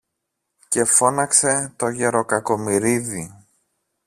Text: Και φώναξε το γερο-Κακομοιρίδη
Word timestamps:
Και 0.67 0.83
φώναξε 0.83 1.73
το 1.75 1.89
γερο-Κακομοιρίδη 1.89 3.33